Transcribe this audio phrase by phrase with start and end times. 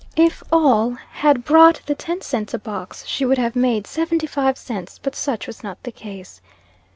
[0.15, 4.57] If all had brought the ten cents a box, she would have made seventy five
[4.57, 6.41] cents; but such was not the case.